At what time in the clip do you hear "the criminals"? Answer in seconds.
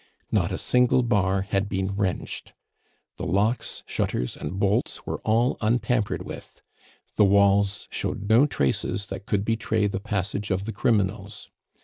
10.65-11.49